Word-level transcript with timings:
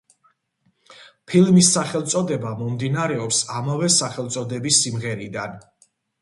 ფილმის 1.31 1.69
სახელწოდება 1.75 2.53
მომდინარეობს 2.61 3.43
ამავე 3.61 3.91
სახელწოდების 3.97 4.81
სიმღერიდან. 4.87 5.57